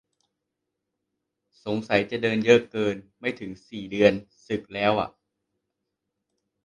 [1.63, 4.13] สงสัยจะเดินเยอะเกิน ไม่ถึงสี่เดือน
[4.45, 5.09] สึกแล้วอ่ะ